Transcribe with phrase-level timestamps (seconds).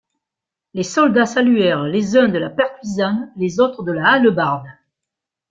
[0.73, 4.65] Les soldats saluèrent, les uns de la pertuisane, les autres de la hallebarde.